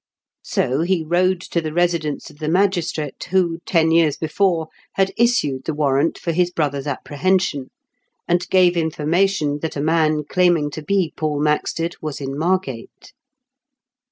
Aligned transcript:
So 0.43 0.81
he 0.81 1.03
rode 1.03 1.41
to 1.41 1.61
the 1.61 1.71
residence 1.73 2.31
of 2.31 2.39
the 2.39 2.49
magistrate 2.49 3.23
who, 3.29 3.59
ten 3.67 3.91
years 3.91 4.17
before, 4.17 4.69
had 4.93 5.11
issued 5.15 5.65
the 5.65 5.75
warrant 5.75 6.17
for 6.17 6.31
his 6.31 6.49
brother's 6.49 6.87
apprehension, 6.87 7.69
and 8.27 8.49
gave 8.49 8.75
information 8.75 9.59
that 9.59 9.75
a 9.75 9.79
man 9.79 10.23
claiming 10.27 10.71
to 10.71 10.81
be 10.81 11.13
Paul 11.15 11.39
Maxted 11.39 11.97
was 12.01 12.19
in 12.19 12.35
Margate. 12.35 13.13